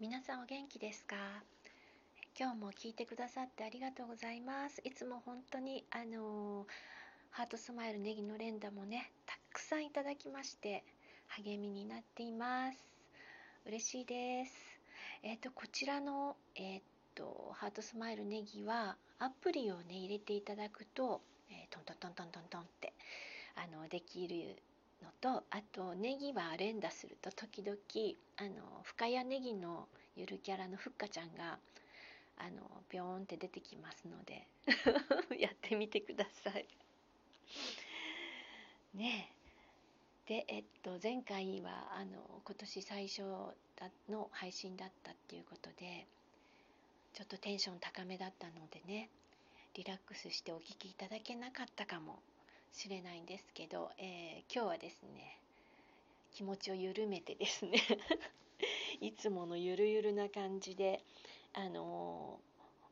[0.00, 1.16] 皆さんお元気ですか？
[2.38, 4.80] 今日も聞いてくださってありがとうございます。
[4.84, 6.68] いつも本当にあの
[7.30, 10.84] ハートスマイルネギの連打もねたくさんいただきまして
[11.26, 12.78] 励みになっています。
[13.66, 14.52] 嬉しいです。
[15.24, 16.82] えっ、ー、とこちらのえっ、ー、
[17.16, 22.92] とハートスマイルネギはアプリをね入れていただくと、えー、トントントントントントンって
[23.56, 24.62] あのできる
[25.02, 27.76] のとあとネギは連打すると時々
[28.36, 31.58] あの深谷ネギのゆるキャラのふっかちゃんが
[32.38, 34.46] あのビョーンって出てきますので
[35.38, 36.66] やってみてください。
[38.94, 39.32] ね
[40.26, 43.22] でえっと前回はあの今年最初
[44.08, 46.06] の配信だったっていうことで
[47.14, 49.08] ちょっとテンション高めだったのでね
[49.74, 52.20] リラックスしてお聴きいただけなかったかも
[52.72, 55.38] しれないんですけど、えー、今日はですね
[56.32, 57.78] 気持ちを緩めてですね
[59.00, 61.02] いつものゆるゆるな感じで
[61.54, 62.38] あの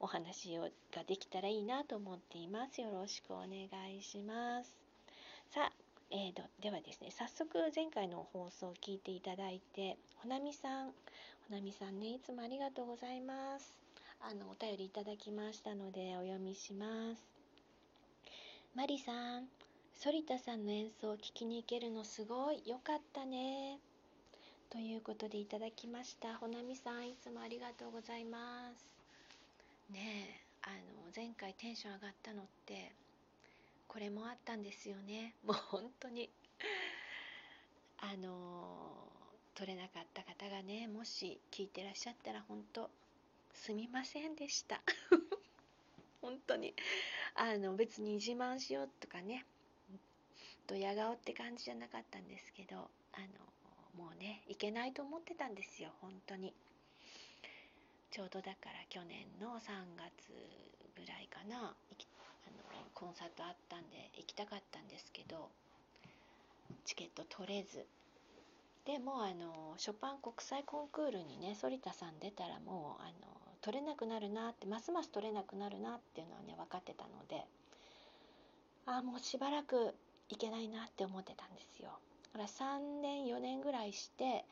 [0.00, 2.80] ー、お話をができたらいいなと思っています。
[2.80, 4.76] よろしくお願いします。
[5.50, 5.72] さあ
[6.10, 10.92] えーと、ではですね早速前回の放送を聞いていただいてほなみさんほ
[11.50, 13.74] なみさんねいつもありがとうございます。
[14.20, 17.22] あのお便りいただきましたのでお読みします。
[18.74, 19.48] マリさん
[20.02, 22.62] 反田さんの演奏を聴きに行けるのすごい。
[22.66, 23.78] よかったね。
[24.68, 26.34] ということでいただきました。
[26.36, 28.86] ほなみさんいつもありがとうございます。
[29.90, 32.92] ねえあの前回テンション上がったのって
[33.86, 35.34] これもあったんですよね。
[35.46, 36.28] もう本当に。
[37.98, 39.08] あの
[39.54, 42.90] 取れなかった方がねもし聞いてらっしゃったら本当
[43.54, 44.82] すみませんでした。
[46.20, 46.74] 本当に。
[47.36, 49.46] あの別に自慢しようとかね
[50.66, 52.76] ドヤ顔って感じじゃなかったんですけど
[53.12, 53.20] あ
[53.98, 56.52] のもうねいけないと思ってたんですよ本当に。
[58.10, 60.30] ちょうどだから去年の3月
[60.94, 61.74] ぐらいかなあの
[62.94, 65.50] コンサートあったんで行きたかったんですけど
[66.84, 67.84] チケット取れず。
[68.84, 73.12] でもあのショパン国際コンクールにね反田さん出たらもうあの
[73.62, 77.46] 取れなくなるなってますます取れなくなるなっていうのはね分かってたので
[78.86, 79.94] ああもうしばらく
[80.28, 81.90] いけないなって思ってたんですよ。
[82.32, 84.44] だから3年4年ぐらいして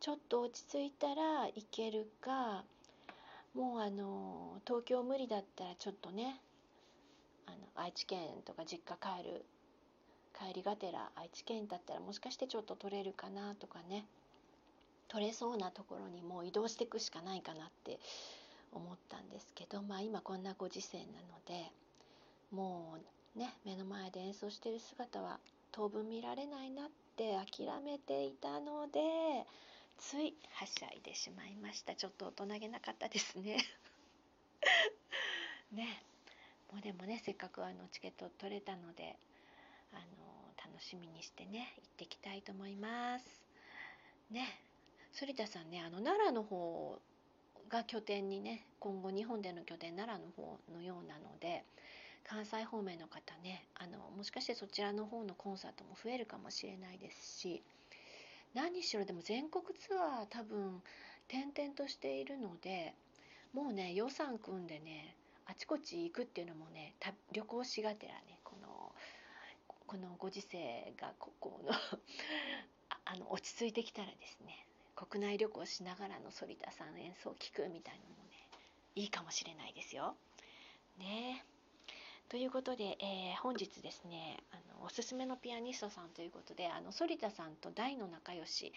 [0.00, 2.64] ちょっと落ち着いたらいけるか
[3.54, 6.40] もうあの東京無理だったらちょっとね
[7.46, 9.44] あの愛知県とか実家帰る
[10.38, 14.06] 帰りがてら愛知県だったらもしかしてちょっと取れるかなとかね
[15.08, 17.98] 取れそうなところにもう移動していくしかないかなって
[18.72, 21.08] 思ったんですけどまあ今こんなご時世なの
[21.46, 21.70] で
[22.52, 23.00] もう
[23.36, 25.38] ね目の前で演奏してる姿は
[25.72, 29.00] 当分見られないなって諦めていたので
[29.98, 31.94] ついはしゃいでしまいました。
[31.94, 33.58] ちょっと大人げなかったですね。
[35.72, 36.02] ね。
[36.72, 39.18] もうでもねせっかくあのチケット取れたので
[39.92, 43.44] あの楽しみにしてね行ってきたいと思います。
[44.30, 44.62] ね。
[45.12, 46.98] 反田さんねあの奈良の方
[47.68, 51.64] が拠点にね今後日本での拠点奈良の方のようなので
[52.24, 57.62] 関西方面の方ねあのもしかしてそちらの方のコンサートも増えるかもしれないですし
[58.54, 60.82] 何しろでも全国ツアー多分
[61.28, 62.94] 転々としているので
[63.52, 65.14] もうね予算組んでね
[65.46, 66.94] あちこち行くっていうのもね
[67.32, 68.92] 旅行しがてらねこの
[69.86, 71.72] このご時世がここの
[73.04, 78.46] あの落ち着いてきたらですね国内旅行しながらの反田さん演奏を聴くみたいなのもね
[78.94, 80.14] いいかもしれないですよ。
[80.98, 81.44] ね
[82.30, 88.72] ということで、えー、本日ですねあのおすすめのピアニストさんということであの反田さんと大の仲良し、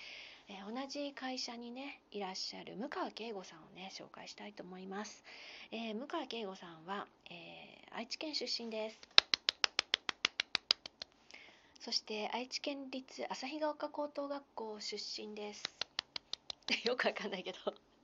[0.49, 5.23] えー、同じ会社にねいらっしゃる向川慶吾さんをね紹介したいと思います、
[5.71, 7.63] えー、向川慶吾さんは、え
[7.95, 8.99] 愛知県出身です。
[11.79, 15.63] そして愛知県立旭ヶ丘高等学校出身です。
[16.85, 17.59] よくわかんないけど。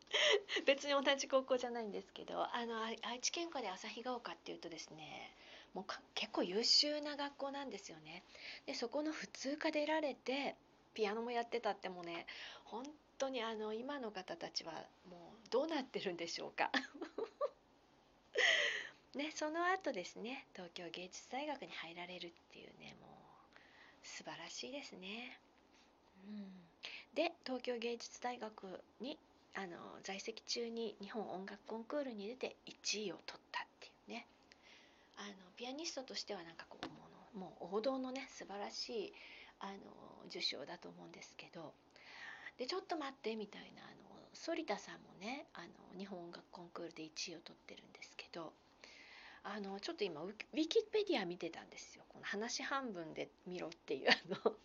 [0.65, 5.35] 別に同じ高校じゃないんですけどあの愛知県下で旭ヶ丘っていうとですね
[5.73, 5.85] もう
[6.15, 8.23] 結構優秀な学校なんですよね。
[8.65, 10.55] でそこの普通科でられて
[10.95, 12.25] ピアノもやってたってもね
[12.65, 12.83] 本
[13.19, 14.73] 当にあの今の方たちは
[15.09, 16.71] もうどうなってるんでしょうか。
[19.13, 25.39] ねその後ですね東京芸術大学に入られるっていうねもう素晴らしいですね。
[26.25, 26.67] うん。
[27.13, 29.19] で東京芸術大学に
[29.59, 34.25] あの在籍中に日本音楽コンクールに出て1位を取ったっていうね。
[35.17, 36.77] あのピアニストとしてはなんかこ
[37.35, 39.13] うもう王道のね素晴らしい
[39.59, 39.73] あの
[40.29, 41.73] 受賞だと思うんですけど。
[42.57, 43.93] でちょっと待ってみたいなあの
[44.33, 48.53] 反田さんもねあの日本音楽コンクールで1位を取ってるんですけど。
[49.41, 52.03] あのちょっと今ウィキペディア見てたんですよ。
[52.09, 54.55] この話半分で見ろっていうあの。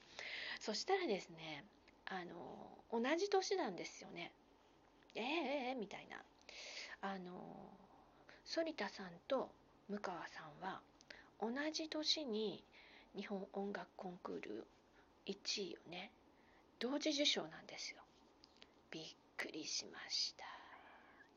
[0.61, 1.65] そしたらですね
[2.07, 4.31] あの同じ年なんですよね。
[5.15, 5.25] えー、
[5.71, 6.23] えー、みたいな。
[7.01, 7.33] あの
[8.47, 9.51] 反田さんと
[9.89, 10.81] 向川さんは
[11.39, 12.65] 同じ年に
[13.15, 14.67] 日本音楽コンクール
[15.27, 16.11] 1位をね
[16.79, 17.99] 同時受賞なんですよ。
[18.91, 19.05] びっ
[19.37, 20.45] くりしました。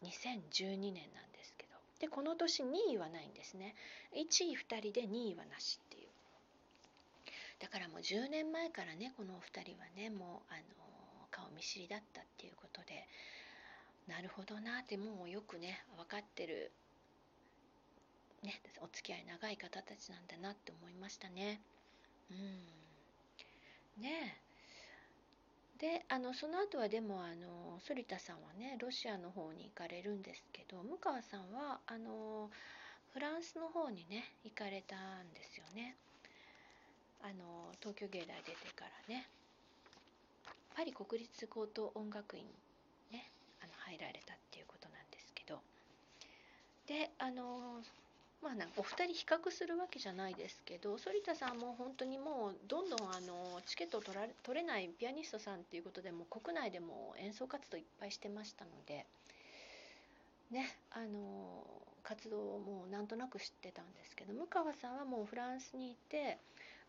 [0.04, 1.76] 2012年なんですけど。
[2.00, 3.76] でこの年2位はないんですね。
[4.16, 6.08] 1位2人で2位はなしっていう。
[7.60, 10.64] だからもう10年前からねこのお二人はねもうあの
[11.32, 13.08] 顔見知りだったっていうことで
[14.08, 16.72] なるほどなってもうよくね分かってる
[18.44, 21.60] ねお付き合い長い方たちなんだなって思いましたね。
[22.32, 22.34] う
[24.00, 24.04] ん。
[24.04, 24.38] ね。
[25.80, 32.50] であのその後はでもあの反田さんはねロシアの方に行かれるんですけど向川さんはあの
[33.14, 35.96] フランスの方にね行かれたんですよね。
[37.22, 39.28] あの東京芸大出てからね。
[40.76, 42.44] パリ国立高等音楽院
[43.88, 45.60] 入られたっていうことなんですけど。
[46.88, 47.82] であの
[48.42, 59.06] まあなんかお二人比較するわけじゃないですけど反田さんも本当にもうどんどんあのチケットを取ら取れないピアニストさんっていうことでも国内でも演奏活動いっぱいしてましたので
[60.52, 61.64] ねあの
[62.04, 66.38] 活動をもうなんとなく知ってたんですけど向川さんはもうフランスにいて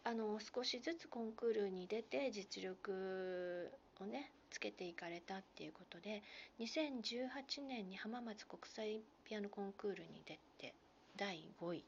[0.05, 6.23] あの少しずつコンクールに出て実力をねつけていかれたっていうことで
[6.61, 10.75] 2018年に浜松国際ピアノコンクールに出て
[11.17, 11.85] 第5位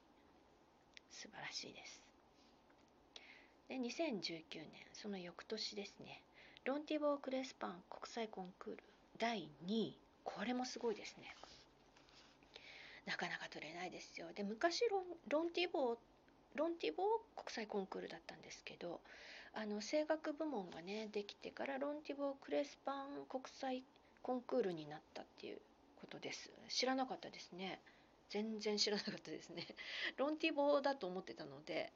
[1.11, 2.01] 素晴らしいです。
[3.69, 6.23] で2019年その翌年ですね
[6.65, 8.83] ロンティボー・クレスパン国際コンクール
[9.19, 11.35] 第2位これもすごいですね。
[13.07, 14.27] なかなか取れないですよ。
[14.35, 15.97] で昔ロンロンティボー
[16.55, 19.01] ロンティボー国際コンクールだったんですけど
[19.55, 23.83] あの声楽部門がねできてからロンティボー・クレスパン国際
[24.23, 25.59] コンクールになったっていう
[26.01, 26.51] ことです。
[26.69, 27.81] 知らなかったですね。
[28.31, 29.67] 全然知らなかったですね。
[30.17, 31.93] ロンティボーだと思ってたので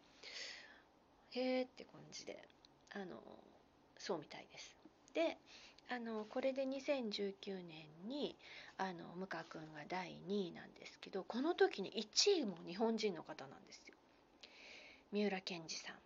[1.31, 2.43] へーって感じで
[2.91, 3.23] あの
[3.99, 4.77] そうみたいです。
[5.13, 5.39] で
[5.89, 8.37] あのこれで2019年に
[8.79, 13.95] あの向川君が第2位なんですけどこの時に1位も日本人の方なんですよ。
[15.13, 15.97] 三浦健二さん。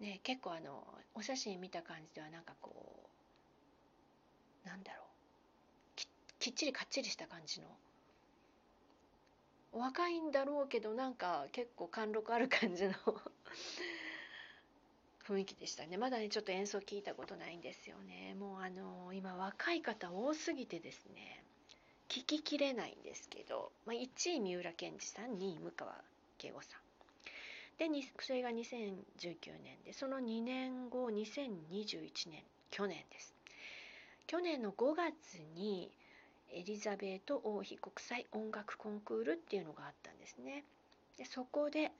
[0.00, 0.82] ね結構あの
[1.14, 2.72] お写真見た感じではなんかこ
[4.64, 5.06] うなんだろう。
[6.38, 7.66] きっちりかっちりした感じの。
[9.72, 12.92] お若いんだろうけどなんか結構貫禄ある感じの。
[15.26, 15.96] 雰囲気でしたね。
[15.96, 18.34] まだねちょっと演奏聞いたことないんですよね。
[18.34, 21.44] もうあの今若い方多すぎてですね。
[22.08, 26.02] 聞ききれないんですけど、まあ、1位三浦健二さん2位向川
[26.38, 26.89] 慶吾さん。
[27.80, 27.86] で
[28.20, 28.92] それが2019
[29.64, 33.34] 年でその2年後2021年去年です。
[34.26, 35.90] 去年の5月に
[36.52, 40.62] エリザベート王妃国際音楽コンクールっていうのがあったんですね。
[41.16, 41.90] でそこで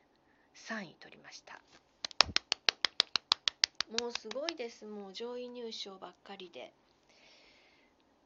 [0.55, 1.59] 3位取りました。
[4.03, 4.85] もうすごいです。
[4.85, 6.75] もう上位入賞ばっかりで。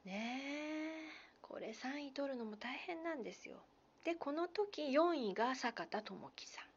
[0.03, 1.09] ねえ
[1.41, 3.55] これ3位取るのも大変なんですよ。
[4.03, 6.74] でこの時4位が坂田智樹さん。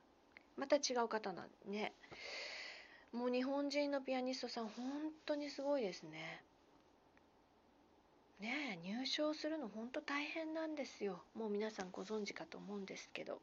[0.59, 1.93] また違う方なんね
[3.13, 4.85] もう日本人のピアニストさん本
[5.25, 6.43] 当にすごいですね。
[8.39, 11.23] ね入賞するの本当大変なんですよ。
[11.35, 13.41] もう皆さんご存知かと思うんですけど。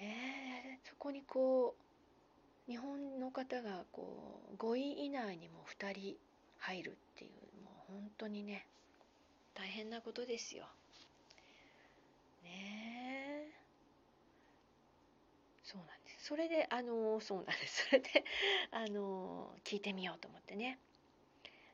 [0.00, 1.74] ねそこにこ
[2.68, 6.16] う日本の方がこう5位以内にも2人
[6.58, 7.30] 入るっていう
[7.64, 8.66] もう本当にね
[9.54, 10.64] 大変なことですよ。
[12.42, 12.89] ねえ。
[15.70, 16.26] そうなんです。
[16.26, 17.86] それであのそうなんです。
[17.86, 18.24] それで
[18.72, 20.78] あの聞いてみようと思ってね。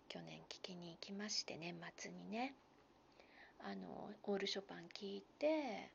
[0.08, 2.54] 去年聞きに行きまして年末にね。
[3.60, 5.90] あのオールショパン聞いて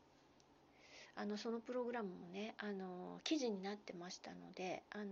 [1.15, 5.05] あのそのプログラムもねあの記事になってましたのであの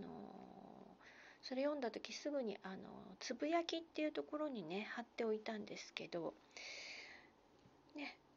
[1.41, 2.75] それ読んだ時すぐにあの
[3.19, 6.33] つぶやきっていうところにね貼っておいたんですけど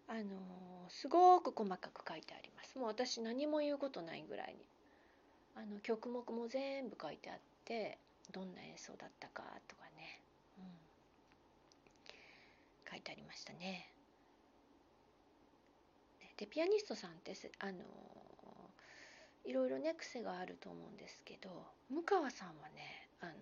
[0.09, 2.79] あのすごく細かく書いてあります。
[2.79, 4.67] もう私何も言うことないぐらいに。
[5.55, 7.99] あの曲目も全部書いてあって
[8.33, 10.21] どんな演奏だったかとかね。
[10.59, 10.65] うん。
[12.91, 13.93] 書いてありましたね。
[16.37, 17.79] でピアニストさんってあの
[19.45, 21.51] いろいろね癖があると思うんですけど
[21.91, 23.33] 向川さんはねあの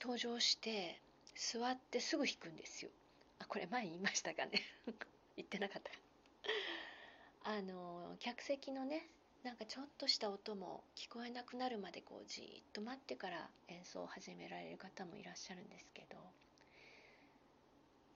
[0.00, 1.00] 登場して
[1.34, 2.90] 座ってすぐ弾くんですよ。
[3.40, 4.62] あこれ前言いましたかね。
[5.36, 5.90] 言ってなかった。
[7.42, 9.08] あの客席のね
[9.42, 16.18] なんかちょっとした音も聞こえなくなるまでこうじーっと待ってから演奏を始められる方もいらっしゃるんですけど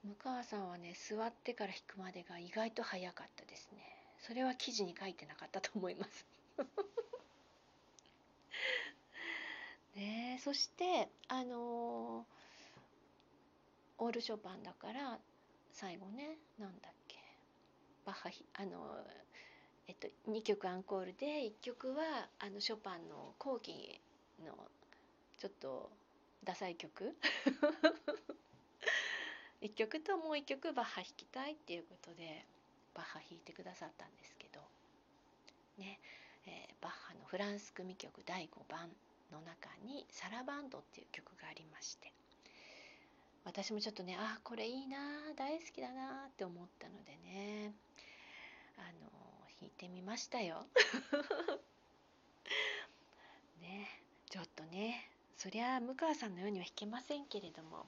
[0.03, 3.79] 向川さんはね座ってから弾くまでが意外と早かったですね。
[4.19, 6.25] それは記事に書いてなかったと思います。
[9.95, 12.25] ねそしてあのー、
[13.97, 15.19] オールショパンだから
[15.71, 17.17] 最後ねなんだっけ
[18.05, 19.05] バッハあの
[19.87, 24.01] えっと、2曲アンコールで1曲はあのショパンの後期
[24.43, 24.53] の
[25.37, 25.91] ちょっと
[26.43, 27.15] ダサい曲。
[29.61, 32.45] 1曲ともう1曲バッハ弾きたいっていうことで
[32.93, 34.61] バッハ弾いてくださったんですけど。
[35.77, 35.99] ね、
[36.45, 38.89] えー、バッハのフランス組曲第5番
[39.31, 42.11] の中に「サラバンド」っていう曲がありまして。
[43.45, 44.97] 私もちょっとねあこれいいな
[45.37, 47.73] 大好きだなって思ったのでね。
[48.77, 49.09] あの
[49.61, 50.65] 弾いてみましたよ。
[53.61, 57.85] ねちょっとねそりゃ向川さんのようには弾けませんけれども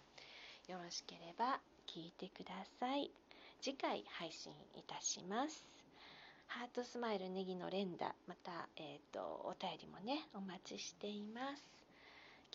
[0.68, 3.12] よろしければ聞いてください。
[3.60, 5.66] 次回配信いたします。
[6.48, 11.64] ハートスマイルネギの連打また、えーと、お便りもねお待ちしています。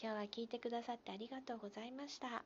[0.00, 2.42] 今日は聞いてくださってありがとうございました。